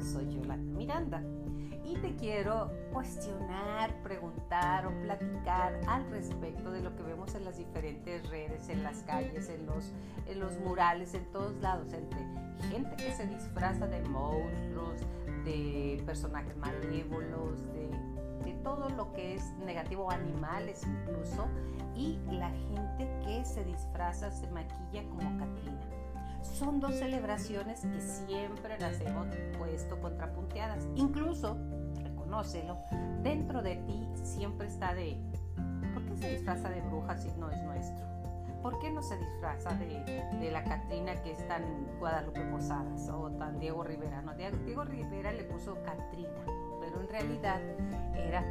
Soy 0.00 0.28
Yolanda 0.34 0.76
Miranda. 0.76 1.22
Y 1.84 1.96
te 1.96 2.14
quiero 2.16 2.70
cuestionar, 2.92 3.94
preguntar 4.02 4.86
o 4.86 5.02
platicar 5.02 5.78
al 5.86 6.08
respecto 6.10 6.70
de 6.70 6.80
lo 6.80 6.96
que 6.96 7.02
vemos 7.02 7.34
en 7.34 7.44
las 7.44 7.58
diferentes 7.58 8.26
redes, 8.30 8.68
en 8.70 8.82
las 8.82 9.02
calles, 9.02 9.50
en 9.50 9.66
los, 9.66 9.92
en 10.26 10.40
los 10.40 10.58
murales, 10.60 11.12
en 11.12 11.30
todos 11.30 11.54
lados, 11.60 11.92
entre 11.92 12.20
gente 12.70 12.96
que 12.96 13.12
se 13.12 13.26
disfraza 13.26 13.86
de 13.86 14.00
monstruos, 14.08 15.00
de 15.44 16.02
personajes 16.06 16.56
malévolos, 16.56 17.62
de, 17.74 17.90
de 18.44 18.52
todo 18.62 18.88
lo 18.88 19.12
que 19.12 19.34
es 19.34 19.52
negativo, 19.66 20.10
animales 20.10 20.86
incluso, 20.86 21.46
y 21.94 22.18
la 22.30 22.48
gente 22.48 23.10
que 23.26 23.44
se 23.44 23.62
disfraza, 23.64 24.30
se 24.30 24.48
maquilla 24.50 25.02
como 25.10 25.38
Catrina 25.38 25.80
son 26.44 26.80
dos 26.80 26.94
celebraciones 26.94 27.80
que 27.80 28.00
siempre 28.00 28.78
las 28.78 29.00
hemos 29.00 29.26
puesto 29.58 30.00
contrapunteadas. 30.00 30.86
Incluso, 30.94 31.56
reconócelo, 32.02 32.78
dentro 33.22 33.62
de 33.62 33.76
ti 33.76 34.06
siempre 34.22 34.68
está 34.68 34.94
de, 34.94 35.18
¿por 35.94 36.04
qué 36.04 36.16
se 36.16 36.30
disfraza 36.30 36.68
de 36.68 36.80
bruja 36.82 37.16
si 37.16 37.28
no 37.38 37.50
es 37.50 37.62
nuestro? 37.62 38.04
¿Por 38.62 38.78
qué 38.78 38.90
no 38.90 39.02
se 39.02 39.18
disfraza 39.18 39.74
de, 39.74 40.50
la 40.50 40.64
Catrina 40.64 41.14
que 41.22 41.32
es 41.32 41.48
tan 41.48 41.62
Guadalupe 41.98 42.40
Posadas 42.46 43.08
o 43.10 43.30
tan 43.32 43.58
Diego 43.58 43.84
Rivera? 43.84 44.22
No, 44.22 44.34
Diego 44.34 44.84
Rivera 44.84 45.32
le 45.32 45.44
puso 45.44 45.76
Catrina, 45.82 46.30
pero 46.80 47.00
en 47.00 47.08
realidad 47.08 47.60
era 48.14 48.42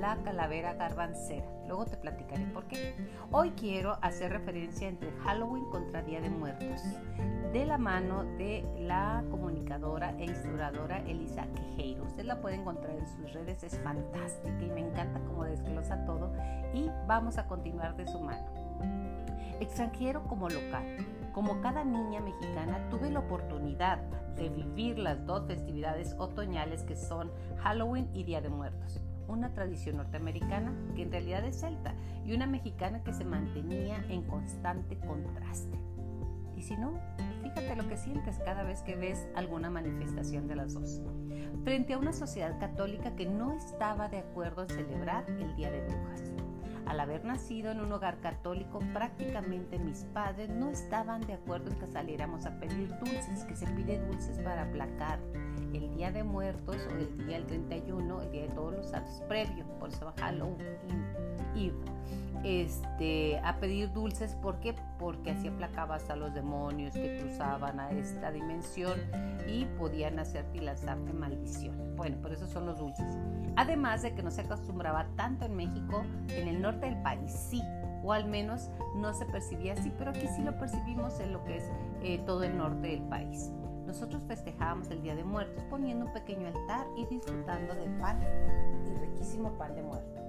la 0.00 0.16
calavera 0.22 0.74
garbancera. 0.74 1.46
Luego 1.66 1.84
te 1.84 1.96
platicaré 1.96 2.44
por 2.46 2.66
qué. 2.66 2.94
Hoy 3.32 3.50
quiero 3.50 3.98
hacer 4.00 4.30
referencia 4.30 4.88
entre 4.88 5.10
Halloween 5.24 5.64
contra 5.70 6.02
Día 6.02 6.20
de 6.20 6.30
Muertos, 6.30 6.80
de 7.52 7.66
la 7.66 7.78
mano 7.78 8.24
de 8.36 8.64
la 8.78 9.24
comunicadora 9.30 10.14
e 10.18 10.26
historiadora 10.26 11.00
Elisa 11.00 11.46
Quejeiro. 11.54 12.04
Usted 12.04 12.24
la 12.24 12.40
puede 12.40 12.56
encontrar 12.56 12.96
en 12.96 13.06
sus 13.08 13.32
redes, 13.32 13.64
es 13.64 13.78
fantástica 13.80 14.62
y 14.62 14.70
me 14.70 14.80
encanta 14.80 15.20
cómo 15.26 15.44
desglosa 15.44 16.04
todo. 16.04 16.32
Y 16.72 16.90
vamos 17.06 17.36
a 17.38 17.46
continuar 17.46 17.96
de 17.96 18.06
su 18.06 18.20
mano. 18.20 18.46
Extranjero 19.60 20.22
como 20.28 20.48
local. 20.48 20.96
Como 21.32 21.60
cada 21.60 21.84
niña 21.84 22.20
mexicana, 22.20 22.88
tuve 22.90 23.10
la 23.10 23.20
oportunidad 23.20 23.98
de 24.36 24.48
vivir 24.48 24.98
las 24.98 25.26
dos 25.26 25.46
festividades 25.46 26.14
otoñales 26.18 26.84
que 26.84 26.96
son 26.96 27.32
Halloween 27.58 28.08
y 28.14 28.22
Día 28.22 28.40
de 28.40 28.48
Muertos 28.48 29.02
una 29.28 29.52
tradición 29.52 29.98
norteamericana 29.98 30.72
que 30.96 31.02
en 31.02 31.12
realidad 31.12 31.44
es 31.44 31.60
celta 31.60 31.94
y 32.24 32.32
una 32.32 32.46
mexicana 32.46 33.02
que 33.04 33.12
se 33.12 33.24
mantenía 33.24 34.04
en 34.08 34.22
constante 34.22 34.98
contraste. 34.98 35.78
Y 36.56 36.62
si 36.62 36.76
no, 36.76 36.98
fíjate 37.42 37.76
lo 37.76 37.88
que 37.88 37.96
sientes 37.96 38.38
cada 38.44 38.64
vez 38.64 38.82
que 38.82 38.96
ves 38.96 39.28
alguna 39.36 39.70
manifestación 39.70 40.48
de 40.48 40.56
las 40.56 40.74
dos. 40.74 41.00
Frente 41.62 41.94
a 41.94 41.98
una 41.98 42.12
sociedad 42.12 42.58
católica 42.58 43.14
que 43.14 43.26
no 43.26 43.52
estaba 43.52 44.08
de 44.08 44.18
acuerdo 44.18 44.62
en 44.62 44.68
celebrar 44.68 45.24
el 45.28 45.54
Día 45.54 45.70
de 45.70 45.82
Brujas. 45.82 46.32
Al 46.86 47.00
haber 47.00 47.24
nacido 47.24 47.70
en 47.70 47.80
un 47.80 47.92
hogar 47.92 48.18
católico, 48.20 48.80
prácticamente 48.94 49.78
mis 49.78 50.04
padres 50.14 50.48
no 50.48 50.70
estaban 50.70 51.20
de 51.26 51.34
acuerdo 51.34 51.70
en 51.70 51.78
que 51.78 51.86
saliéramos 51.86 52.46
a 52.46 52.58
pedir 52.58 52.88
dulces, 52.98 53.44
que 53.44 53.54
se 53.54 53.66
pide 53.66 54.04
dulces 54.06 54.38
para 54.38 54.62
aplacar 54.62 55.20
el 55.72 55.90
Día 55.96 56.10
de 56.10 56.22
Muertos 56.24 56.76
o 56.90 56.96
el 56.96 57.26
día 57.26 57.38
del 57.38 57.46
31, 57.46 58.22
el 58.22 58.30
Día 58.30 58.42
de 58.42 58.48
Todos 58.48 58.74
los 58.74 58.86
Santos, 58.86 59.22
previo, 59.28 59.64
por 59.78 59.90
eso 59.90 60.12
Halloween 60.18 60.58
Eve, 61.54 61.74
este, 62.44 63.38
a 63.40 63.58
pedir 63.58 63.92
dulces. 63.92 64.34
¿Por 64.36 64.60
qué? 64.60 64.74
Porque 64.98 65.32
así 65.32 65.48
aplacabas 65.48 66.08
a 66.10 66.16
los 66.16 66.34
demonios 66.34 66.94
que 66.94 67.18
cruzaban 67.18 67.80
a 67.80 67.90
esta 67.90 68.30
dimensión 68.30 68.98
y 69.46 69.64
podían 69.78 70.18
hacerte 70.18 70.58
y 70.58 70.60
lanzarte 70.60 71.12
maldiciones. 71.12 71.96
Bueno, 71.96 72.16
por 72.22 72.32
eso 72.32 72.46
son 72.46 72.66
los 72.66 72.78
dulces. 72.78 73.06
Además 73.56 74.02
de 74.02 74.14
que 74.14 74.22
no 74.22 74.30
se 74.30 74.42
acostumbraba 74.42 75.06
tanto 75.16 75.46
en 75.46 75.56
México, 75.56 76.04
en 76.28 76.48
el 76.48 76.62
norte 76.62 76.86
del 76.86 77.02
país 77.02 77.32
sí, 77.32 77.62
o 78.04 78.12
al 78.12 78.26
menos 78.26 78.70
no 78.94 79.12
se 79.14 79.26
percibía 79.26 79.72
así, 79.72 79.92
pero 79.98 80.10
aquí 80.10 80.26
sí 80.28 80.42
lo 80.42 80.56
percibimos 80.58 81.18
en 81.20 81.32
lo 81.32 81.44
que 81.44 81.56
es 81.56 81.64
eh, 82.02 82.22
todo 82.24 82.44
el 82.44 82.56
norte 82.56 82.88
del 82.88 83.02
país. 83.02 83.50
Nosotros 83.88 84.22
festejábamos 84.28 84.90
el 84.90 85.00
Día 85.00 85.16
de 85.16 85.24
Muertos 85.24 85.64
poniendo 85.70 86.04
un 86.04 86.12
pequeño 86.12 86.46
altar 86.48 86.86
y 86.94 87.06
disfrutando 87.06 87.74
de 87.74 87.88
pan 87.98 88.20
y 88.86 88.94
riquísimo 88.98 89.56
pan 89.56 89.74
de 89.74 89.82
muerto. 89.82 90.20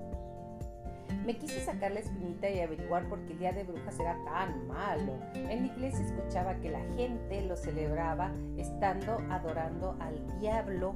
Me 1.25 1.37
quise 1.37 1.59
sacar 1.65 1.91
la 1.91 1.99
espinita 1.99 2.49
y 2.49 2.61
averiguar 2.61 3.09
por 3.09 3.19
qué 3.25 3.33
el 3.33 3.39
Día 3.39 3.51
de 3.51 3.65
Brujas 3.65 3.99
era 3.99 4.15
tan 4.23 4.65
malo. 4.65 5.19
En 5.33 5.67
la 5.67 5.73
iglesia 5.73 6.05
escuchaba 6.05 6.55
que 6.55 6.69
la 6.69 6.79
gente 6.95 7.41
lo 7.41 7.57
celebraba 7.57 8.31
estando 8.55 9.17
adorando 9.29 9.97
al 9.99 10.39
diablo. 10.39 10.95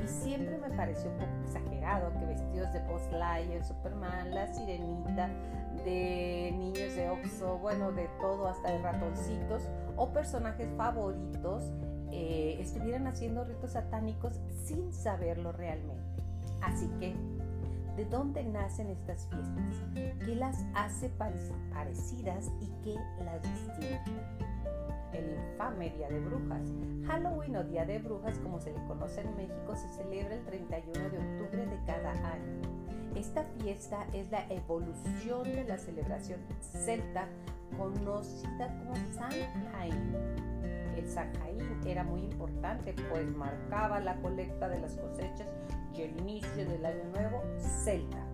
Y 0.00 0.06
siempre 0.06 0.58
me 0.58 0.70
pareció 0.70 1.10
un 1.10 1.16
poco 1.16 1.32
exagerado 1.44 2.12
que 2.20 2.26
vestidos 2.26 2.72
de 2.72 2.78
Buzz 2.84 3.10
Lightyear, 3.10 3.64
Superman, 3.64 4.32
la 4.32 4.46
sirenita, 4.46 5.28
de 5.84 6.54
niños 6.56 6.94
de 6.94 7.10
Oxo, 7.10 7.58
bueno, 7.58 7.90
de 7.90 8.08
todo, 8.20 8.46
hasta 8.46 8.70
de 8.70 8.78
ratoncitos 8.78 9.68
o 10.00 10.14
personajes 10.14 10.66
favoritos 10.78 11.62
eh, 12.10 12.56
estuvieran 12.58 13.06
haciendo 13.06 13.44
ritos 13.44 13.72
satánicos 13.72 14.32
sin 14.64 14.94
saberlo 14.94 15.52
realmente. 15.52 16.22
Así 16.62 16.88
que, 16.98 17.14
¿de 17.98 18.06
dónde 18.06 18.42
nacen 18.42 18.88
estas 18.88 19.28
fiestas? 19.28 20.16
¿Qué 20.24 20.34
las 20.36 20.56
hace 20.74 21.10
parecidas 21.10 22.50
y 22.62 22.68
qué 22.82 22.94
las 23.22 23.42
distingue? 23.42 24.49
El 25.12 25.30
infame 25.30 25.90
Día 25.90 26.08
de 26.08 26.20
Brujas. 26.20 26.62
Halloween 27.06 27.56
o 27.56 27.64
Día 27.64 27.84
de 27.84 27.98
Brujas, 27.98 28.38
como 28.38 28.60
se 28.60 28.72
le 28.72 28.82
conoce 28.86 29.20
en 29.20 29.36
México, 29.36 29.74
se 29.74 29.88
celebra 29.88 30.34
el 30.34 30.44
31 30.44 31.10
de 31.10 31.18
octubre 31.18 31.66
de 31.66 31.78
cada 31.86 32.10
año. 32.10 32.60
Esta 33.16 33.44
fiesta 33.58 34.06
es 34.12 34.30
la 34.30 34.46
evolución 34.48 35.44
de 35.44 35.64
la 35.64 35.78
celebración 35.78 36.40
celta 36.60 37.28
conocida 37.76 38.68
como 38.78 38.94
Samhain. 39.12 40.14
El 40.96 41.08
Samhain 41.08 41.60
era 41.86 42.04
muy 42.04 42.22
importante 42.22 42.94
pues 43.10 43.26
marcaba 43.34 44.00
la 44.00 44.16
colecta 44.20 44.68
de 44.68 44.80
las 44.80 44.96
cosechas 44.96 45.48
y 45.94 46.02
el 46.02 46.20
inicio 46.20 46.64
del 46.66 46.84
año 46.84 47.04
nuevo 47.12 47.42
celta 47.58 48.29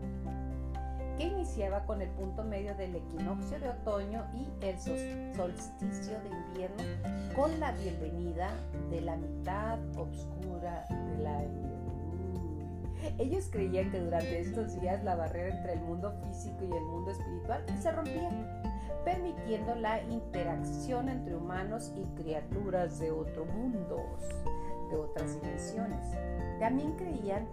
que 1.17 1.25
iniciaba 1.25 1.85
con 1.85 2.03
el 2.03 2.11
punto 2.11 2.45
medio 2.45 2.75
del 2.75 2.97
equinoccio 2.97 3.59
de 3.59 3.71
otoño 3.71 4.25
y 4.35 4.49
el 4.65 4.79
solsticio 4.79 6.21
de 6.21 6.31
invierno 6.31 6.85
con 7.35 7.59
la 7.59 7.73
bienvenida 7.73 8.55
de 8.91 9.01
la 9.01 9.17
mitad 9.17 9.79
oscura 9.97 10.87
del 10.91 11.27
año. 11.27 11.67
Ellos 13.19 13.49
creían 13.51 13.91
que 13.91 14.01
durante 14.01 14.41
estos 14.41 14.81
días 14.81 15.03
la 15.05 15.17
barrera 15.17 15.57
entre 15.57 15.75
el 15.75 15.81
mundo 15.81 16.13
físico 16.25 16.65
y 16.65 16.73
el 16.73 16.85
mundo 16.85 17.11
espiritual 17.11 17.65
se 17.81 17.93
rompía, 17.93 18.31
permitiendo 19.05 19.75
la 19.77 20.03
interacción 20.03 21.09
entre 21.09 21.37
humanos 21.37 21.93
y 21.97 22.05
criaturas 22.21 22.99
de 22.99 23.11
otros 23.11 23.47
mundos, 23.55 24.23
de 24.91 24.97
otras 24.97 25.41
dimensiones. 25.41 26.07
También 26.59 26.93
creían 26.97 27.47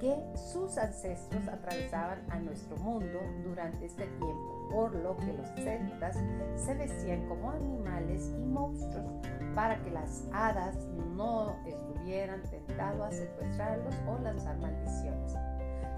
que 0.00 0.16
sus 0.36 0.78
ancestros 0.78 1.48
atravesaban 1.48 2.20
a 2.30 2.38
nuestro 2.38 2.76
mundo 2.76 3.18
durante 3.42 3.86
este 3.86 4.06
tiempo, 4.06 4.68
por 4.70 4.94
lo 4.94 5.16
que 5.16 5.32
los 5.32 5.48
celtas 5.56 6.16
se 6.56 6.74
vestían 6.74 7.26
como 7.26 7.50
animales 7.50 8.30
y 8.38 8.44
monstruos 8.44 9.28
para 9.54 9.82
que 9.82 9.90
las 9.90 10.24
hadas 10.32 10.76
no 11.16 11.56
estuvieran 11.66 12.42
tentados 12.42 13.08
a 13.08 13.10
secuestrarlos 13.10 13.94
o 14.06 14.18
lanzar 14.22 14.56
maldiciones. 14.58 15.34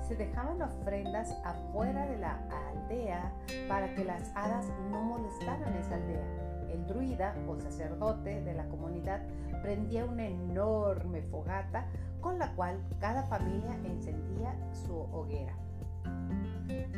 Se 0.09 0.17
dejaban 0.17 0.63
ofrendas 0.63 1.31
afuera 1.45 2.07
de 2.07 2.19
la 2.19 2.41
aldea 2.71 3.33
para 3.69 3.95
que 3.95 4.05
las 4.05 4.35
hadas 4.35 4.67
no 4.91 5.03
molestaran 5.03 5.75
esa 5.75 5.95
aldea. 5.97 6.50
El 6.73 6.87
druida 6.87 7.35
o 7.49 7.59
sacerdote 7.59 8.43
de 8.43 8.55
la 8.55 8.69
comunidad 8.69 9.23
prendía 9.63 10.05
una 10.05 10.27
enorme 10.27 11.23
fogata 11.23 11.87
con 12.21 12.39
la 12.39 12.53
cual 12.55 12.81
cada 13.01 13.25
familia 13.25 13.75
encendía 13.85 14.55
su 14.73 14.95
hoguera. 14.95 15.55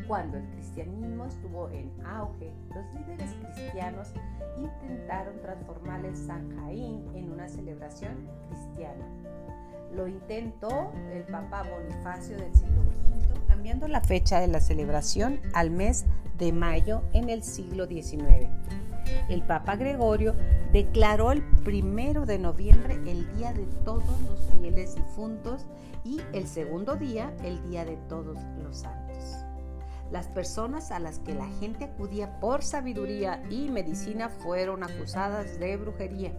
Cuando 0.06 0.36
el 0.36 0.44
cristianismo 0.50 1.24
estuvo 1.24 1.70
en 1.70 1.90
auge, 2.04 2.52
los 2.74 2.84
líderes 2.94 3.34
cristianos 3.34 4.12
intentaron 4.56 5.40
transformar 5.40 6.04
el 6.04 6.16
San 6.16 6.54
Jaín 6.56 7.08
en 7.14 7.32
una 7.32 7.48
celebración 7.48 8.28
cristiana. 8.48 9.06
Lo 9.94 10.06
intentó 10.08 10.92
el 11.12 11.22
Papa 11.24 11.62
Bonifacio 11.62 12.36
del 12.36 12.54
siglo 12.54 12.80
V, 12.82 13.46
cambiando 13.48 13.88
la 13.88 14.00
fecha 14.00 14.40
de 14.40 14.48
la 14.48 14.60
celebración 14.60 15.40
al 15.54 15.70
mes 15.70 16.04
de 16.38 16.52
mayo 16.52 17.02
en 17.12 17.30
el 17.30 17.42
siglo 17.42 17.86
XIX 17.86 18.48
el 19.28 19.42
Papa 19.42 19.76
Gregorio 19.76 20.34
declaró 20.72 21.32
el 21.32 21.42
primero 21.42 22.26
de 22.26 22.38
noviembre 22.38 22.94
el 23.06 23.30
Día 23.36 23.52
de 23.52 23.66
todos 23.84 24.20
los 24.22 24.40
fieles 24.58 24.94
difuntos 24.94 25.66
y 26.04 26.20
el 26.32 26.46
segundo 26.46 26.96
día 26.96 27.32
el 27.42 27.62
Día 27.68 27.84
de 27.84 27.96
todos 28.08 28.38
los 28.62 28.78
santos. 28.78 29.36
Las 30.10 30.26
personas 30.28 30.90
a 30.90 30.98
las 30.98 31.20
que 31.20 31.34
la 31.34 31.48
gente 31.60 31.84
acudía 31.84 32.38
por 32.38 32.62
sabiduría 32.62 33.42
y 33.48 33.70
medicina 33.70 34.28
fueron 34.28 34.82
acusadas 34.84 35.58
de 35.58 35.76
brujería 35.76 36.32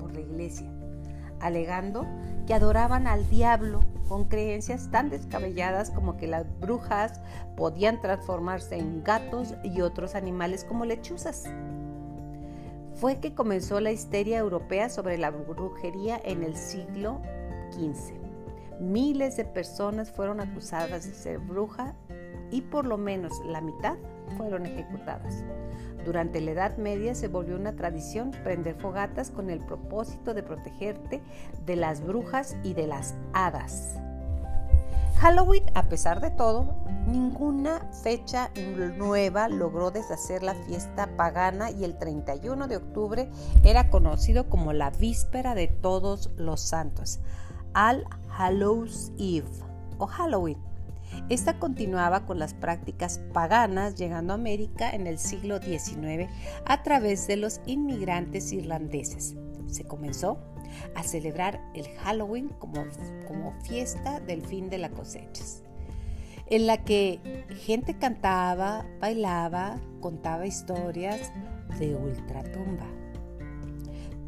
por 0.00 0.12
la 0.12 0.20
iglesia. 0.20 0.68
alegando 1.40 2.06
que 2.46 2.54
adoraban 2.54 3.06
al 3.06 3.28
diablo 3.28 3.80
con 4.08 4.24
creencias 4.24 4.90
tan 4.90 5.10
descabelladas 5.10 5.90
como 5.90 6.16
que 6.16 6.26
las 6.26 6.46
brujas 6.58 7.20
podían 7.56 8.00
transformarse 8.00 8.76
en 8.78 9.02
gatos 9.02 9.54
y 9.62 9.80
otros 9.80 10.14
animales 10.14 10.64
como 10.64 10.84
lechuzas. 10.84 11.44
Fue 12.94 13.18
que 13.18 13.34
comenzó 13.34 13.80
la 13.80 13.92
histeria 13.92 14.38
europea 14.38 14.88
sobre 14.88 15.18
la 15.18 15.30
brujería 15.30 16.20
en 16.24 16.42
el 16.44 16.56
siglo 16.56 17.20
XV. 17.72 18.14
Miles 18.80 19.36
de 19.36 19.44
personas 19.44 20.10
fueron 20.10 20.40
acusadas 20.40 21.06
de 21.06 21.14
ser 21.14 21.38
bruja 21.38 21.94
y 22.50 22.62
por 22.62 22.86
lo 22.86 22.96
menos 22.96 23.32
la 23.46 23.60
mitad 23.60 23.96
fueron 24.36 24.66
ejecutadas. 24.66 25.44
Durante 26.04 26.40
la 26.40 26.52
Edad 26.52 26.76
Media 26.76 27.14
se 27.14 27.28
volvió 27.28 27.56
una 27.56 27.74
tradición 27.74 28.30
prender 28.44 28.74
fogatas 28.76 29.30
con 29.30 29.50
el 29.50 29.60
propósito 29.60 30.34
de 30.34 30.42
protegerte 30.42 31.22
de 31.64 31.76
las 31.76 32.00
brujas 32.00 32.56
y 32.62 32.74
de 32.74 32.86
las 32.86 33.14
hadas. 33.32 33.98
Halloween, 35.24 35.64
a 35.72 35.88
pesar 35.88 36.20
de 36.20 36.30
todo, 36.30 36.76
ninguna 37.06 37.80
fecha 38.02 38.50
nueva 38.98 39.48
logró 39.48 39.90
deshacer 39.90 40.42
la 40.42 40.54
fiesta 40.54 41.16
pagana 41.16 41.70
y 41.70 41.84
el 41.84 41.96
31 41.96 42.68
de 42.68 42.76
octubre 42.76 43.30
era 43.64 43.88
conocido 43.88 44.50
como 44.50 44.74
la 44.74 44.90
víspera 44.90 45.54
de 45.54 45.66
todos 45.66 46.28
los 46.36 46.60
santos, 46.60 47.20
All 47.74 48.04
Hallows 48.36 49.12
Eve 49.18 49.48
o 49.96 50.06
Halloween 50.06 50.58
esta 51.30 51.58
continuaba 51.58 52.26
con 52.26 52.38
las 52.38 52.52
prácticas 52.52 53.18
paganas 53.32 53.94
llegando 53.94 54.34
a 54.34 54.36
América 54.36 54.90
en 54.90 55.06
el 55.06 55.18
siglo 55.18 55.58
XIX 55.58 56.28
a 56.66 56.82
través 56.82 57.26
de 57.26 57.36
los 57.36 57.60
inmigrantes 57.66 58.52
irlandeses. 58.52 59.36
Se 59.68 59.84
comenzó 59.84 60.38
a 60.94 61.02
celebrar 61.02 61.60
el 61.74 61.88
Halloween 61.98 62.48
como, 62.58 62.84
como 63.26 63.52
fiesta 63.62 64.20
del 64.20 64.42
fin 64.42 64.70
de 64.70 64.78
las 64.78 64.90
cosechas, 64.90 65.62
en 66.46 66.66
la 66.66 66.84
que 66.84 67.44
gente 67.64 67.98
cantaba, 67.98 68.86
bailaba, 69.00 69.80
contaba 70.00 70.46
historias 70.46 71.32
de 71.78 71.94
ultratumba. 71.94 72.86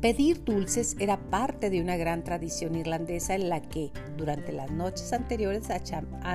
Pedir 0.01 0.45
dulces 0.45 0.95
era 1.01 1.17
parte 1.31 1.71
de 1.71 1.81
una 1.81 1.97
gran 1.97 2.23
tradición 2.23 2.75
irlandesa 2.77 3.35
en 3.35 3.49
la 3.49 3.63
que, 3.63 3.91
durante 4.17 4.53
las 4.53 4.71
noches 4.71 5.13
anteriores 5.13 5.71
a, 5.71 5.81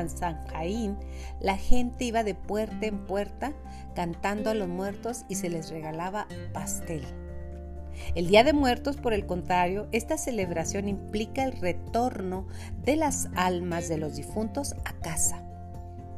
San 0.09 0.47
Jaín, 0.47 0.97
la 1.39 1.57
gente 1.57 2.05
iba 2.05 2.23
de 2.23 2.33
puerta 2.33 2.87
en 2.87 3.05
puerta 3.05 3.53
cantando 3.95 4.49
a 4.49 4.55
los 4.55 4.67
muertos 4.67 5.25
y 5.29 5.35
se 5.35 5.49
les 5.49 5.69
regalaba 5.69 6.27
pastel. 6.53 7.03
El 8.15 8.27
Día 8.27 8.43
de 8.43 8.53
Muertos, 8.53 8.97
por 8.97 9.13
el 9.13 9.25
contrario, 9.25 9.87
esta 9.91 10.17
celebración 10.17 10.87
implica 10.87 11.43
el 11.43 11.53
retorno 11.53 12.47
de 12.83 12.95
las 12.95 13.29
almas 13.35 13.89
de 13.89 13.97
los 13.97 14.15
difuntos 14.15 14.75
a 14.85 14.93
casa 14.99 15.45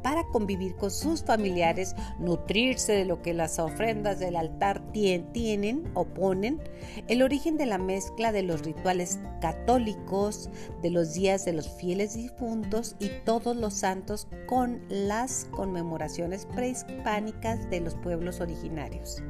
para 0.04 0.26
convivir 0.26 0.76
con 0.76 0.92
sus 0.92 1.24
familiares, 1.24 1.96
nutrirse 2.20 2.92
de 2.92 3.06
lo 3.06 3.24
que 3.24 3.34
las 3.34 3.58
ofrendas 3.58 4.20
del 4.20 4.36
altar 4.36 4.84
tienen 4.92 5.90
o 5.96 6.06
ponen, 6.06 6.62
el 7.08 7.24
origen 7.24 7.58
de 7.58 7.66
la 7.66 7.80
mezcla 7.80 8.32
de 8.32 8.44
los 8.44 8.62
rituales 8.62 9.20
católicos, 9.42 10.50
de 10.84 10.92
los 10.92 11.14
días 11.14 11.46
de 11.46 11.54
los 11.54 11.70
fieles 11.70 12.14
difuntos 12.14 12.96
y 13.00 13.10
todos 13.26 13.56
los 13.56 13.74
santos 13.74 14.28
con 14.46 14.82
las 14.90 15.48
conmemoraciones 15.52 16.46
prehispánicas 16.54 17.70
de 17.70 17.80
los 17.80 17.96
pueblos 17.96 18.42
originarios. 18.42 19.24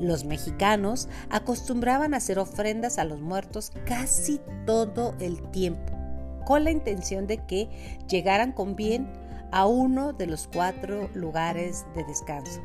Los 0.00 0.24
mexicanos 0.24 1.08
acostumbraban 1.28 2.14
hacer 2.14 2.38
ofrendas 2.38 2.98
a 2.98 3.04
los 3.04 3.20
muertos 3.20 3.72
casi 3.84 4.40
todo 4.64 5.14
el 5.18 5.42
tiempo, 5.50 5.92
con 6.44 6.64
la 6.64 6.70
intención 6.70 7.26
de 7.26 7.38
que 7.46 7.68
llegaran 8.08 8.52
con 8.52 8.76
bien 8.76 9.08
a 9.50 9.66
uno 9.66 10.12
de 10.12 10.26
los 10.26 10.46
cuatro 10.46 11.10
lugares 11.14 11.84
de 11.94 12.04
descanso. 12.04 12.60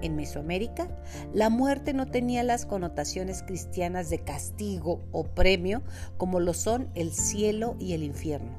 En 0.00 0.16
Mesoamérica, 0.16 0.88
la 1.32 1.48
muerte 1.48 1.92
no 1.92 2.06
tenía 2.06 2.42
las 2.42 2.66
connotaciones 2.66 3.42
cristianas 3.42 4.10
de 4.10 4.18
castigo 4.18 5.00
o 5.12 5.24
premio 5.24 5.82
como 6.16 6.40
lo 6.40 6.54
son 6.54 6.90
el 6.94 7.12
cielo 7.12 7.76
y 7.78 7.92
el 7.92 8.02
infierno. 8.02 8.50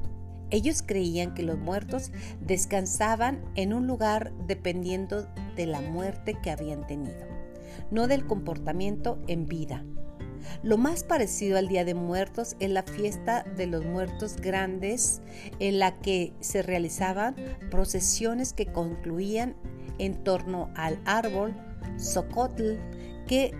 Ellos 0.51 0.83
creían 0.85 1.33
que 1.33 1.43
los 1.43 1.57
muertos 1.57 2.11
descansaban 2.39 3.43
en 3.55 3.73
un 3.73 3.87
lugar 3.87 4.31
dependiendo 4.47 5.27
de 5.55 5.65
la 5.65 5.81
muerte 5.81 6.37
que 6.41 6.51
habían 6.51 6.85
tenido, 6.85 7.32
no 7.91 8.07
del 8.07 8.25
comportamiento 8.25 9.19
en 9.27 9.45
vida. 9.45 9.83
Lo 10.61 10.77
más 10.77 11.03
parecido 11.03 11.57
al 11.57 11.67
Día 11.67 11.85
de 11.85 11.93
Muertos 11.93 12.55
es 12.59 12.69
la 12.69 12.83
fiesta 12.83 13.43
de 13.55 13.67
los 13.67 13.85
muertos 13.85 14.37
grandes 14.37 15.21
en 15.59 15.79
la 15.79 15.99
que 15.99 16.33
se 16.39 16.61
realizaban 16.61 17.35
procesiones 17.71 18.53
que 18.53 18.67
concluían 18.67 19.55
en 19.99 20.23
torno 20.23 20.69
al 20.75 20.99
árbol 21.05 21.55
Socotl, 21.97 22.77
que 23.27 23.53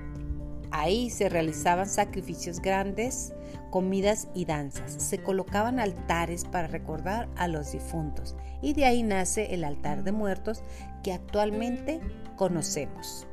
ahí 0.72 1.10
se 1.10 1.30
realizaban 1.30 1.88
sacrificios 1.88 2.60
grandes, 2.60 3.34
comidas 3.70 4.28
y 4.34 4.46
danzas. 4.46 4.94
Se 4.98 5.20
colocaban 5.20 5.80
altares 5.80 6.46
para 6.46 6.68
recordar 6.68 7.30
a 7.36 7.48
los 7.48 7.72
difuntos 7.72 8.36
y 8.62 8.74
de 8.74 8.86
ahí 8.86 9.04
nace 9.04 9.54
el 9.54 9.64
altar 9.64 10.04
de 10.04 10.12
muertos 10.12 10.64
que 11.04 11.14
actualmente 11.14 12.02
conocemos. 12.36 13.28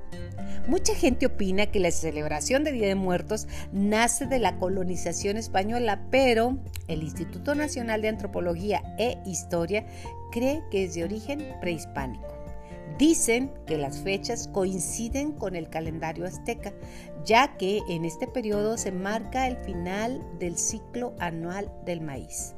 Mucha 0.69 0.95
gente 0.95 1.27
opina 1.27 1.67
que 1.67 1.81
la 1.81 1.91
celebración 1.91 2.65
de 2.65 2.73
Día 2.73 2.87
de 2.87 2.95
Muertos 2.95 3.49
nace 3.73 4.27
de 4.27 4.39
la 4.39 4.59
colonización 4.59 5.37
española, 5.37 6.07
pero 6.11 6.59
el 6.87 7.03
Instituto 7.03 7.55
Nacional 7.55 8.03
de 8.03 8.09
Antropología 8.09 8.83
e 8.99 9.19
Historia 9.27 9.87
cree 10.31 10.62
que 10.71 10.85
es 10.85 10.95
de 10.95 11.05
origen 11.05 11.45
prehispánico. 11.61 12.29
Dicen 12.99 13.51
que 13.67 13.79
las 13.79 14.01
fechas 14.01 14.49
coinciden 14.49 15.33
con 15.33 15.57
el 15.57 15.71
calendario 15.71 16.27
azteca, 16.27 16.73
ya 17.25 17.57
que 17.57 17.81
en 17.89 18.05
este 18.05 18.27
periodo 18.27 18.77
se 18.77 18.93
marca 18.93 19.49
el 19.49 19.57
final 19.57 20.23
del 20.39 20.59
ciclo 20.59 21.15
anual 21.19 21.73
del 21.87 22.03
maíz. 22.03 22.55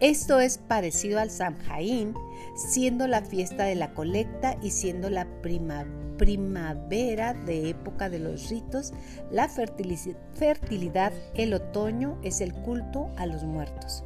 Esto 0.00 0.40
es 0.40 0.58
parecido 0.58 1.20
al 1.20 1.30
Samhain, 1.30 2.14
siendo 2.56 3.06
la 3.06 3.22
fiesta 3.22 3.64
de 3.64 3.74
la 3.74 3.94
colecta 3.94 4.58
y 4.62 4.70
siendo 4.70 5.08
la 5.10 5.26
primavera 5.42 7.34
de 7.34 7.68
época 7.70 8.08
de 8.10 8.18
los 8.18 8.50
ritos, 8.50 8.92
la 9.30 9.48
fertilidad, 9.48 11.12
el 11.34 11.54
otoño 11.54 12.18
es 12.22 12.40
el 12.40 12.52
culto 12.52 13.10
a 13.16 13.26
los 13.26 13.44
muertos. 13.44 14.04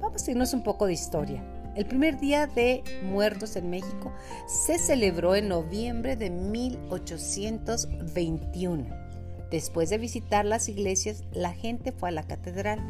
Vamos 0.00 0.26
a 0.26 0.30
irnos 0.30 0.54
un 0.54 0.62
poco 0.62 0.86
de 0.86 0.92
historia. 0.92 1.42
El 1.74 1.86
primer 1.86 2.18
día 2.18 2.46
de 2.46 2.84
muertos 3.04 3.56
en 3.56 3.70
México 3.70 4.12
se 4.46 4.78
celebró 4.78 5.34
en 5.34 5.48
noviembre 5.48 6.16
de 6.16 6.30
1821 6.30 9.08
Después 9.50 9.88
de 9.88 9.98
visitar 9.98 10.44
las 10.44 10.68
iglesias, 10.68 11.24
la 11.32 11.52
gente 11.52 11.92
fue 11.92 12.10
a 12.10 12.12
la 12.12 12.24
catedral. 12.24 12.80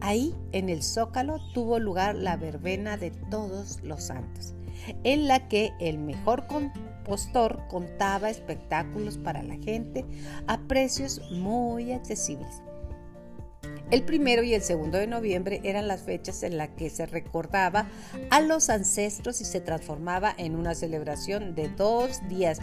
Ahí, 0.00 0.34
en 0.52 0.68
el 0.68 0.82
zócalo, 0.82 1.38
tuvo 1.54 1.78
lugar 1.78 2.14
la 2.14 2.36
verbena 2.36 2.96
de 2.96 3.10
todos 3.10 3.80
los 3.82 4.04
santos, 4.04 4.54
en 5.04 5.26
la 5.26 5.48
que 5.48 5.72
el 5.80 5.98
mejor 5.98 6.46
compostor 6.46 7.66
contaba 7.68 8.30
espectáculos 8.30 9.18
para 9.18 9.42
la 9.42 9.56
gente 9.56 10.04
a 10.46 10.58
precios 10.58 11.22
muy 11.30 11.92
accesibles. 11.92 12.62
El 13.90 14.02
primero 14.02 14.42
y 14.42 14.52
el 14.52 14.62
segundo 14.62 14.98
de 14.98 15.06
noviembre 15.06 15.60
eran 15.62 15.86
las 15.86 16.02
fechas 16.02 16.42
en 16.42 16.56
las 16.56 16.70
que 16.70 16.90
se 16.90 17.06
recordaba 17.06 17.88
a 18.30 18.40
los 18.40 18.68
ancestros 18.68 19.40
y 19.40 19.44
se 19.44 19.60
transformaba 19.60 20.34
en 20.36 20.56
una 20.56 20.74
celebración 20.74 21.54
de 21.54 21.68
dos 21.68 22.20
días. 22.28 22.58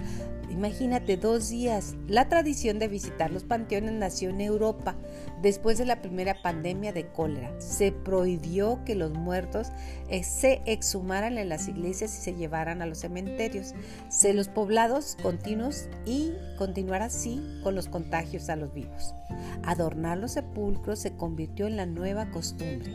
Imagínate, 0.50 1.18
dos 1.18 1.50
días. 1.50 1.96
La 2.08 2.30
tradición 2.30 2.77
de 2.77 2.88
visitar 2.88 3.32
los 3.32 3.44
panteones 3.44 3.94
nació 3.94 4.30
en 4.30 4.42
Europa 4.42 4.96
después 5.42 5.77
de 5.77 5.86
la 5.86 6.01
primera 6.01 6.42
pandemia 6.44 6.94
de 6.94 7.08
cólera. 7.08 7.60
Se 7.60 7.92
prohibió 7.92 8.84
que 8.86 8.94
los 8.94 9.13
muertos 9.13 9.70
eh, 10.10 10.24
se 10.24 10.62
exhumaran 10.65 11.38
en 11.38 11.50
las 11.50 11.68
iglesias 11.68 12.15
y 12.18 12.22
se 12.22 12.36
llevaran 12.36 12.82
a 12.82 12.86
los 12.86 13.00
cementerios. 13.00 13.74
Se 14.10 14.34
los 14.34 14.48
poblados 14.48 15.18
continuos 15.24 15.88
y 16.06 16.34
continuar 16.58 17.01
así 17.01 17.42
con 17.63 17.74
los 17.74 17.88
contagios 17.88 18.50
a 18.50 18.56
los 18.56 18.74
vivos. 18.74 19.15
Adornar 19.63 20.20
los 20.20 20.34
sepulcros 20.34 21.00
se 21.00 21.12
convirtió 21.17 21.67
en 21.67 21.77
la 21.77 21.86
nueva 21.86 22.32
costumbre. 22.32 22.91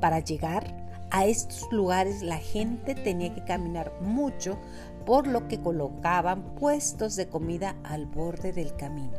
Para 0.00 0.20
llegar 0.20 0.84
a 1.10 1.26
estos 1.26 1.70
lugares 1.70 2.22
la 2.22 2.38
gente 2.38 2.94
tenía 2.94 3.34
que 3.34 3.44
caminar 3.44 3.92
mucho, 4.00 4.58
por 5.06 5.26
lo 5.26 5.48
que 5.48 5.60
colocaban 5.60 6.54
puestos 6.54 7.16
de 7.16 7.28
comida 7.28 7.76
al 7.84 8.06
borde 8.06 8.52
del 8.52 8.74
camino. 8.76 9.12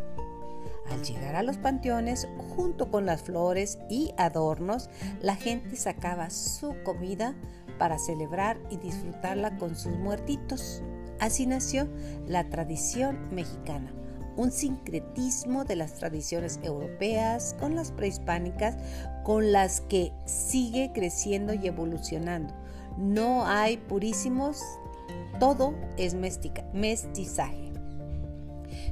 Al 0.92 1.04
llegar 1.04 1.36
a 1.36 1.44
los 1.44 1.58
panteones, 1.58 2.28
junto 2.56 2.92
con 2.92 3.06
las 3.06 3.24
flores 3.24 3.80
y 3.90 4.14
adornos, 4.18 4.90
la 5.22 5.36
gente 5.36 5.76
sacaba 5.76 6.30
su 6.30 6.76
comida 6.84 7.36
para 7.80 7.98
celebrar 7.98 8.58
y 8.70 8.78
disfrutarla 8.78 9.58
con 9.58 9.76
sus 9.76 9.94
muertitos. 9.94 10.84
Así 11.20 11.46
nació 11.46 11.88
la 12.28 12.50
tradición 12.50 13.18
mexicana 13.32 13.92
un 14.38 14.52
sincretismo 14.52 15.66
de 15.66 15.76
las 15.76 15.96
tradiciones 15.96 16.60
europeas 16.64 17.56
con 17.60 17.76
las 17.76 17.92
prehispánicas, 17.92 18.78
con 19.24 19.52
las 19.52 19.82
que 19.82 20.12
sigue 20.26 20.92
creciendo 20.94 21.54
y 21.54 21.68
evolucionando. 21.68 22.54
No 22.98 23.46
hay 23.46 23.78
purísimos, 23.78 24.62
todo 25.40 25.74
es 25.98 26.16
mestizaje. 26.16 27.72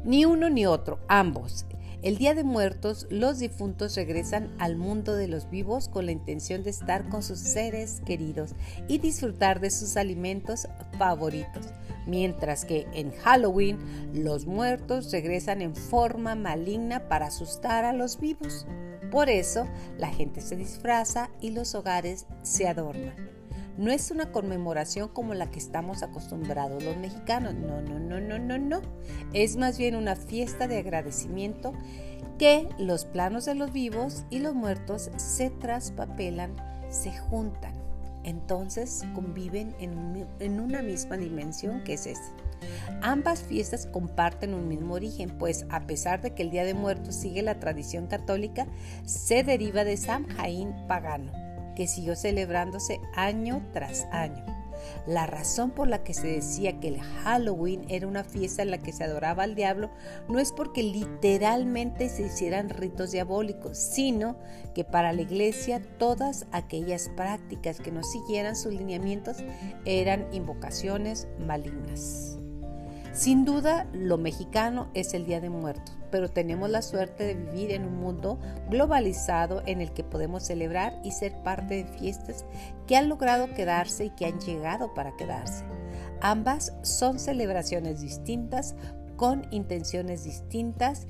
Ni 0.03 0.25
uno 0.25 0.49
ni 0.49 0.65
otro, 0.65 0.99
ambos. 1.07 1.65
El 2.03 2.17
Día 2.17 2.35
de 2.35 2.43
Muertos, 2.43 3.07
los 3.09 3.39
difuntos 3.39 3.95
regresan 3.95 4.53
al 4.59 4.75
mundo 4.75 5.15
de 5.15 5.29
los 5.29 5.49
vivos 5.49 5.87
con 5.87 6.05
la 6.05 6.11
intención 6.11 6.61
de 6.61 6.69
estar 6.69 7.07
con 7.07 7.23
sus 7.23 7.39
seres 7.39 8.01
queridos 8.05 8.55
y 8.89 8.97
disfrutar 8.97 9.61
de 9.61 9.71
sus 9.71 9.95
alimentos 9.95 10.67
favoritos, 10.97 11.67
mientras 12.05 12.65
que 12.65 12.87
en 12.93 13.13
Halloween 13.13 13.79
los 14.13 14.45
muertos 14.45 15.13
regresan 15.13 15.61
en 15.61 15.77
forma 15.77 16.35
maligna 16.35 17.07
para 17.07 17.27
asustar 17.27 17.85
a 17.85 17.93
los 17.93 18.19
vivos. 18.19 18.67
Por 19.09 19.29
eso 19.29 19.65
la 19.97 20.09
gente 20.09 20.41
se 20.41 20.57
disfraza 20.57 21.29
y 21.39 21.51
los 21.51 21.73
hogares 21.73 22.25
se 22.41 22.67
adornan. 22.67 23.32
No 23.77 23.91
es 23.91 24.11
una 24.11 24.31
conmemoración 24.31 25.09
como 25.09 25.33
la 25.33 25.49
que 25.49 25.57
estamos 25.57 26.03
acostumbrados 26.03 26.83
los 26.83 26.95
mexicanos, 26.97 27.55
no, 27.55 27.81
no, 27.81 27.99
no, 27.99 28.19
no, 28.19 28.37
no, 28.37 28.57
no. 28.57 28.81
Es 29.33 29.55
más 29.55 29.77
bien 29.77 29.95
una 29.95 30.15
fiesta 30.15 30.67
de 30.67 30.77
agradecimiento 30.77 31.73
que 32.37 32.69
los 32.77 33.05
planos 33.05 33.45
de 33.45 33.55
los 33.55 33.73
vivos 33.73 34.25
y 34.29 34.39
los 34.39 34.53
muertos 34.53 35.09
se 35.17 35.49
traspapelan, 35.49 36.55
se 36.89 37.17
juntan. 37.17 37.73
Entonces 38.23 39.03
conviven 39.13 39.75
en, 39.79 40.59
una 40.59 40.81
misma 40.81 41.17
dimensión 41.17 41.83
que 41.83 41.93
es 41.93 42.05
esta. 42.05 42.31
Ambas 43.01 43.43
fiestas 43.43 43.87
comparten 43.87 44.53
un 44.53 44.69
mismo 44.69 44.93
origen, 44.93 45.37
pues 45.37 45.65
a 45.69 45.85
pesar 45.85 46.21
de 46.21 46.33
que 46.33 46.43
el 46.43 46.51
Día 46.51 46.63
de 46.63 46.73
Muertos 46.73 47.15
sigue 47.15 47.41
la 47.41 47.59
tradición 47.59 48.07
católica, 48.07 48.67
se 49.03 49.43
deriva 49.43 49.83
de 49.83 49.97
Samhain 49.97 50.73
pagano 50.87 51.52
que 51.75 51.87
siguió 51.87 52.15
celebrándose 52.15 52.99
año 53.15 53.65
tras 53.73 54.05
año. 54.11 54.45
La 55.05 55.25
razón 55.25 55.71
por 55.71 55.87
la 55.87 56.03
que 56.03 56.13
se 56.13 56.27
decía 56.27 56.79
que 56.79 56.89
el 56.89 57.01
Halloween 57.01 57.85
era 57.89 58.07
una 58.07 58.23
fiesta 58.23 58.61
en 58.61 58.71
la 58.71 58.77
que 58.77 58.93
se 58.93 59.03
adoraba 59.03 59.43
al 59.43 59.55
diablo 59.55 59.89
no 60.27 60.39
es 60.39 60.51
porque 60.51 60.83
literalmente 60.83 62.09
se 62.09 62.23
hicieran 62.23 62.69
ritos 62.69 63.11
diabólicos, 63.11 63.77
sino 63.77 64.37
que 64.73 64.83
para 64.83 65.13
la 65.13 65.21
iglesia 65.21 65.81
todas 65.97 66.45
aquellas 66.51 67.09
prácticas 67.15 67.79
que 67.79 67.91
no 67.91 68.03
siguieran 68.03 68.55
sus 68.55 68.73
lineamientos 68.73 69.37
eran 69.85 70.27
invocaciones 70.33 71.27
malignas. 71.39 72.39
Sin 73.13 73.45
duda, 73.45 73.85
lo 73.93 74.17
mexicano 74.17 74.89
es 74.95 75.13
el 75.13 75.27
Día 75.27 75.39
de 75.39 75.51
Muertos, 75.51 75.95
pero 76.09 76.31
tenemos 76.31 76.67
la 76.71 76.81
suerte 76.81 77.23
de 77.23 77.35
vivir 77.35 77.71
en 77.71 77.85
un 77.85 77.99
mundo 77.99 78.39
globalizado 78.71 79.61
en 79.67 79.81
el 79.81 79.93
que 79.93 80.03
podemos 80.03 80.43
celebrar 80.43 80.99
y 81.03 81.11
ser 81.11 81.43
parte 81.43 81.75
de 81.75 81.85
fiestas 81.85 82.43
que 82.87 82.97
han 82.97 83.09
logrado 83.09 83.53
quedarse 83.53 84.05
y 84.05 84.09
que 84.09 84.25
han 84.25 84.39
llegado 84.39 84.95
para 84.95 85.15
quedarse. 85.15 85.63
Ambas 86.21 86.73
son 86.81 87.19
celebraciones 87.19 88.01
distintas 88.01 88.75
con 89.15 89.45
intenciones 89.51 90.23
distintas 90.23 91.05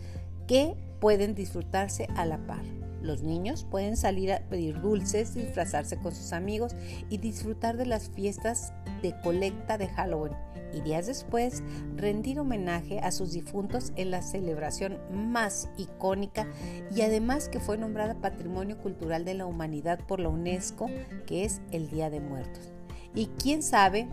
que 0.45 0.75
pueden 0.99 1.35
disfrutarse 1.35 2.09
a 2.17 2.25
la 2.25 2.37
par. 2.45 2.82
Los 3.03 3.21
niños 3.21 3.67
pueden 3.69 3.97
salir 3.97 4.31
a 4.31 4.39
pedir 4.39 4.81
dulces, 4.81 5.35
disfrazarse 5.35 5.97
con 5.97 6.15
sus 6.15 6.31
amigos 6.31 6.75
y 7.09 7.17
disfrutar 7.17 7.77
de 7.77 7.85
las 7.85 8.09
fiestas 8.09 8.73
de 9.01 9.13
colecta 9.21 9.77
de 9.77 9.89
Halloween 9.89 10.33
y 10.73 10.81
días 10.81 11.05
después 11.05 11.61
rendir 11.95 12.39
homenaje 12.39 12.99
a 12.99 13.11
sus 13.11 13.33
difuntos 13.33 13.93
en 13.95 14.09
la 14.09 14.21
celebración 14.21 14.97
más 15.11 15.69
icónica 15.77 16.47
y 16.95 17.01
además 17.01 17.49
que 17.49 17.59
fue 17.59 17.77
nombrada 17.77 18.15
Patrimonio 18.15 18.77
Cultural 18.77 19.25
de 19.25 19.35
la 19.35 19.45
Humanidad 19.45 19.99
por 20.07 20.19
la 20.19 20.29
UNESCO, 20.29 20.87
que 21.27 21.45
es 21.45 21.61
el 21.71 21.89
Día 21.89 22.09
de 22.09 22.21
Muertos. 22.21 22.71
Y 23.13 23.27
quién 23.37 23.61
sabe, 23.61 24.07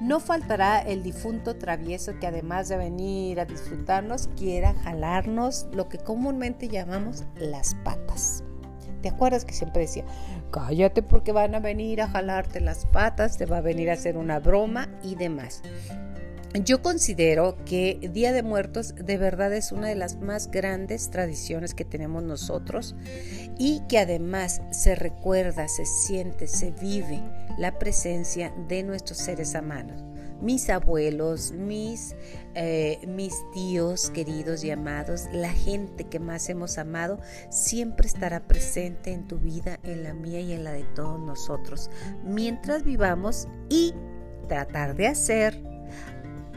no 0.00 0.20
faltará 0.20 0.80
el 0.80 1.02
difunto 1.02 1.56
travieso 1.56 2.18
que 2.18 2.26
además 2.26 2.68
de 2.68 2.76
venir 2.76 3.40
a 3.40 3.44
disfrutarnos, 3.44 4.28
quiera 4.36 4.74
jalarnos 4.74 5.66
lo 5.72 5.88
que 5.88 5.98
comúnmente 5.98 6.68
llamamos 6.68 7.24
las 7.36 7.74
patas. 7.84 8.01
¿Te 9.02 9.08
acuerdas 9.08 9.44
que 9.44 9.52
siempre 9.52 9.82
decía, 9.82 10.04
cállate 10.52 11.02
porque 11.02 11.32
van 11.32 11.54
a 11.54 11.60
venir 11.60 12.00
a 12.00 12.08
jalarte 12.08 12.60
las 12.60 12.86
patas, 12.86 13.36
te 13.36 13.46
va 13.46 13.58
a 13.58 13.60
venir 13.60 13.90
a 13.90 13.94
hacer 13.94 14.16
una 14.16 14.38
broma 14.38 14.88
y 15.02 15.16
demás? 15.16 15.62
Yo 16.54 16.82
considero 16.82 17.56
que 17.64 18.10
Día 18.12 18.32
de 18.32 18.42
Muertos 18.42 18.94
de 18.94 19.16
verdad 19.16 19.54
es 19.54 19.72
una 19.72 19.88
de 19.88 19.94
las 19.94 20.20
más 20.20 20.50
grandes 20.50 21.08
tradiciones 21.08 21.72
que 21.72 21.86
tenemos 21.86 22.22
nosotros 22.22 22.94
y 23.58 23.80
que 23.88 23.98
además 23.98 24.60
se 24.70 24.94
recuerda, 24.94 25.66
se 25.68 25.86
siente, 25.86 26.46
se 26.46 26.70
vive 26.72 27.22
la 27.56 27.78
presencia 27.78 28.52
de 28.68 28.82
nuestros 28.82 29.18
seres 29.18 29.54
amados. 29.54 30.11
Mis 30.42 30.68
abuelos, 30.70 31.52
mis, 31.52 32.16
eh, 32.54 32.98
mis 33.06 33.32
tíos 33.52 34.10
queridos 34.10 34.64
y 34.64 34.70
amados, 34.70 35.26
la 35.32 35.52
gente 35.52 36.04
que 36.04 36.18
más 36.18 36.48
hemos 36.48 36.78
amado, 36.78 37.20
siempre 37.48 38.06
estará 38.06 38.40
presente 38.40 39.12
en 39.12 39.28
tu 39.28 39.38
vida, 39.38 39.78
en 39.84 40.02
la 40.02 40.14
mía 40.14 40.40
y 40.40 40.52
en 40.52 40.64
la 40.64 40.72
de 40.72 40.84
todos 40.94 41.20
nosotros, 41.20 41.90
mientras 42.24 42.82
vivamos 42.82 43.46
y 43.68 43.94
tratar 44.48 44.96
de 44.96 45.06
hacer 45.06 45.72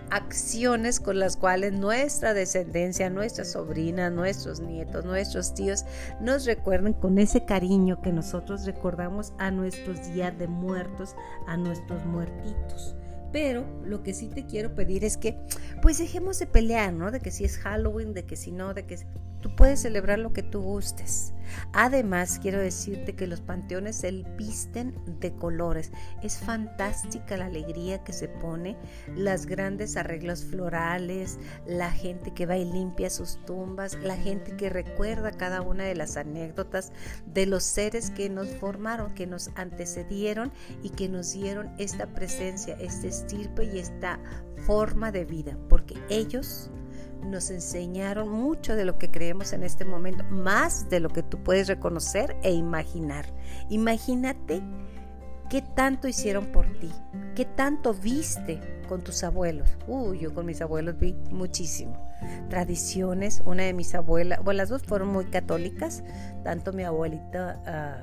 acciones 0.09 0.99
con 0.99 1.19
las 1.19 1.37
cuales 1.37 1.73
nuestra 1.73 2.33
descendencia, 2.33 3.09
nuestras 3.09 3.51
sobrinas, 3.51 4.11
nuestros 4.11 4.59
nietos, 4.59 5.05
nuestros 5.05 5.53
tíos 5.53 5.85
nos 6.19 6.45
recuerden 6.45 6.93
con 6.93 7.17
ese 7.17 7.45
cariño 7.45 8.01
que 8.01 8.11
nosotros 8.11 8.65
recordamos 8.65 9.33
a 9.37 9.51
nuestros 9.51 10.13
días 10.13 10.37
de 10.37 10.47
muertos, 10.47 11.15
a 11.47 11.57
nuestros 11.57 12.05
muertitos. 12.05 12.95
Pero 13.31 13.65
lo 13.83 14.03
que 14.03 14.13
sí 14.13 14.27
te 14.27 14.45
quiero 14.45 14.75
pedir 14.75 15.03
es 15.03 15.17
que 15.17 15.37
pues 15.81 15.97
dejemos 15.97 16.39
de 16.39 16.47
pelear, 16.47 16.93
¿no? 16.93 17.11
De 17.11 17.19
que 17.19 17.31
si 17.31 17.43
es 17.43 17.57
Halloween, 17.57 18.13
de 18.13 18.25
que 18.25 18.35
si 18.35 18.51
no, 18.51 18.73
de 18.73 18.85
que 18.85 18.97
tú 19.45 19.55
puedes 19.55 19.81
celebrar 19.81 20.17
lo 20.17 20.33
que 20.33 20.41
tú 20.41 20.59
gustes. 20.59 21.31
Además, 21.71 22.39
quiero 22.41 22.57
decirte 22.57 23.13
que 23.13 23.27
los 23.27 23.41
panteones 23.41 23.97
se 23.97 24.11
visten 24.35 24.95
de 25.19 25.35
colores. 25.35 25.91
Es 26.23 26.39
fantástica 26.39 27.37
la 27.37 27.45
alegría 27.45 28.03
que 28.03 28.11
se 28.11 28.27
pone, 28.27 28.75
las 29.15 29.45
grandes 29.45 29.97
arreglos 29.97 30.43
florales, 30.45 31.37
la 31.67 31.91
gente 31.91 32.33
que 32.33 32.47
va 32.47 32.57
y 32.57 32.65
limpia 32.65 33.11
sus 33.11 33.37
tumbas, 33.45 33.99
la 34.01 34.17
gente 34.17 34.57
que 34.57 34.71
recuerda 34.71 35.29
cada 35.29 35.61
una 35.61 35.83
de 35.83 35.93
las 35.93 36.17
anécdotas 36.17 36.91
de 37.27 37.45
los 37.45 37.61
seres 37.61 38.09
que 38.09 38.31
nos 38.31 38.47
formaron, 38.47 39.13
que 39.13 39.27
nos 39.27 39.51
antecedieron 39.53 40.51
y 40.81 40.89
que 40.89 41.07
nos 41.07 41.33
dieron 41.33 41.69
esta 41.77 42.07
presencia, 42.07 42.75
este 42.79 43.09
estirpe 43.09 43.65
y 43.65 43.77
esta 43.77 44.19
forma 44.65 45.11
de 45.11 45.25
vida, 45.25 45.55
porque 45.69 46.01
ellos 46.09 46.71
nos 47.25 47.49
enseñaron 47.49 48.29
mucho 48.29 48.75
de 48.75 48.85
lo 48.85 48.97
que 48.97 49.11
creemos 49.11 49.53
en 49.53 49.63
este 49.63 49.85
momento, 49.85 50.23
más 50.25 50.89
de 50.89 50.99
lo 50.99 51.09
que 51.09 51.23
tú 51.23 51.43
puedes 51.43 51.67
reconocer 51.67 52.35
e 52.43 52.51
imaginar. 52.51 53.25
Imagínate 53.69 54.61
qué 55.49 55.61
tanto 55.61 56.07
hicieron 56.07 56.47
por 56.47 56.65
ti, 56.79 56.91
qué 57.35 57.45
tanto 57.45 57.93
viste 57.93 58.59
con 58.87 59.03
tus 59.03 59.23
abuelos. 59.23 59.77
Uy, 59.87 60.19
yo 60.19 60.33
con 60.33 60.45
mis 60.45 60.61
abuelos 60.61 60.97
vi 60.97 61.13
muchísimo. 61.31 61.97
Tradiciones, 62.49 63.41
una 63.45 63.63
de 63.63 63.73
mis 63.73 63.93
abuelas, 63.95 64.43
bueno, 64.43 64.57
las 64.57 64.69
dos 64.69 64.83
fueron 64.83 65.09
muy 65.09 65.25
católicas, 65.25 66.03
tanto 66.43 66.73
mi 66.73 66.83
abuelita, 66.83 67.61
ah, 67.65 68.01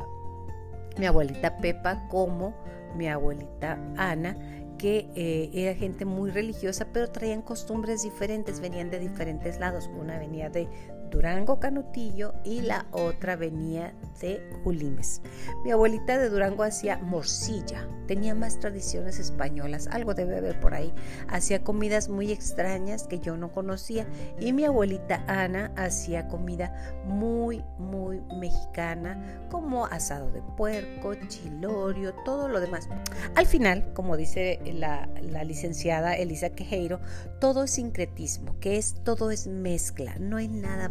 mi 0.99 1.07
abuelita 1.07 1.57
Pepa 1.59 2.07
como 2.09 2.55
mi 2.97 3.09
abuelita 3.09 3.79
Ana 3.97 4.37
que 4.83 5.09
eh, 5.15 5.49
era 5.55 5.77
gente 5.77 6.05
muy 6.05 6.33
religiosa, 6.33 6.89
pero 6.93 7.09
traían 7.09 7.41
costumbres 7.41 8.03
diferentes, 8.03 8.59
venían 8.59 8.91
de 8.91 8.99
diferentes 8.99 9.61
lados. 9.61 9.89
Una 9.97 10.19
venía 10.19 10.51
de 10.51 10.67
Durango 11.13 11.61
Canutillo 11.61 12.33
y 12.43 12.63
la 12.63 12.87
otra 12.91 13.37
venía 13.37 13.95
de 14.21 14.43
Julimes. 14.65 15.21
Mi 15.63 15.71
abuelita 15.71 16.19
de 16.19 16.31
Durango 16.31 16.65
hacía 16.65 16.97
morcilla, 16.97 17.87
tenía 18.07 18.35
más 18.35 18.59
tradiciones 18.59 19.19
españolas, 19.19 19.87
algo 19.89 20.15
debe 20.15 20.39
haber 20.39 20.59
por 20.59 20.75
ahí. 20.75 20.93
Hacía 21.29 21.63
comidas 21.63 22.09
muy 22.09 22.33
extrañas 22.33 23.07
que 23.07 23.21
yo 23.21 23.37
no 23.37 23.53
conocía 23.53 24.07
y 24.41 24.53
mi 24.53 24.65
abuelita 24.65 25.23
Ana 25.29 25.73
hacía 25.77 26.29
comida 26.29 26.75
muy, 27.05 27.63
muy 27.79 28.23
mexicana, 28.39 29.47
como 29.51 29.87
asado 29.87 30.31
de 30.31 30.41
puerco, 30.57 31.15
chilorio, 31.29 32.15
todo 32.25 32.49
lo 32.49 32.59
demás. 32.59 32.89
Al 33.35 33.47
final, 33.47 33.93
como 33.93 34.17
dice 34.17 34.61
la, 34.65 35.09
la 35.21 35.45
licenciada 35.45 36.17
Elisa 36.17 36.51
Quejeiro, 36.51 37.01
todo 37.39 37.65
es 37.65 37.73
sincretismo, 37.73 38.59
que 38.61 38.79
es 38.79 38.95
todo 39.05 39.31
es 39.31 39.47
mezcla, 39.47 40.17
no 40.19 40.39
hay 40.39 40.49
nada 40.49 40.89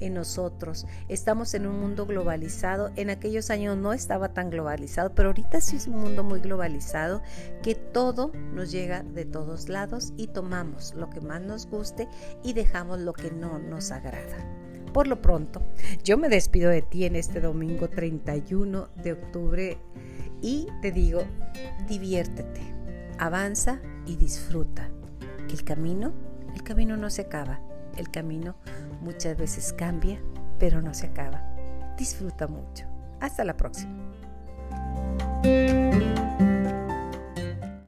en 0.00 0.14
nosotros. 0.14 0.86
Estamos 1.08 1.52
en 1.54 1.66
un 1.66 1.78
mundo 1.80 2.06
globalizado. 2.06 2.90
En 2.96 3.10
aquellos 3.10 3.50
años 3.50 3.76
no 3.76 3.92
estaba 3.92 4.32
tan 4.32 4.50
globalizado, 4.50 5.14
pero 5.14 5.28
ahorita 5.28 5.60
sí 5.60 5.76
es 5.76 5.86
un 5.86 5.96
mundo 5.96 6.24
muy 6.24 6.40
globalizado 6.40 7.22
que 7.62 7.74
todo 7.74 8.32
nos 8.54 8.70
llega 8.70 9.02
de 9.02 9.26
todos 9.26 9.68
lados 9.68 10.12
y 10.16 10.28
tomamos 10.28 10.94
lo 10.94 11.10
que 11.10 11.20
más 11.20 11.42
nos 11.42 11.66
guste 11.66 12.08
y 12.42 12.54
dejamos 12.54 13.00
lo 13.00 13.12
que 13.12 13.30
no 13.30 13.58
nos 13.58 13.90
agrada. 13.90 14.46
Por 14.92 15.06
lo 15.06 15.20
pronto, 15.20 15.60
yo 16.02 16.16
me 16.16 16.30
despido 16.30 16.70
de 16.70 16.80
ti 16.80 17.04
en 17.04 17.14
este 17.14 17.40
domingo 17.40 17.88
31 17.88 18.88
de 18.96 19.12
octubre 19.12 19.78
y 20.40 20.68
te 20.80 20.90
digo, 20.90 21.24
diviértete, 21.86 22.62
avanza 23.18 23.80
y 24.06 24.16
disfruta. 24.16 24.88
El 25.50 25.64
camino, 25.64 26.14
el 26.54 26.62
camino 26.62 26.96
no 26.96 27.10
se 27.10 27.22
acaba. 27.22 27.60
El 27.98 28.10
camino 28.10 28.54
muchas 29.00 29.36
veces 29.36 29.72
cambia, 29.72 30.20
pero 30.58 30.82
no 30.82 30.94
se 30.94 31.06
acaba. 31.06 31.42
Disfruta 31.96 32.46
mucho. 32.46 32.84
Hasta 33.20 33.44
la 33.44 33.56
próxima. 33.56 33.98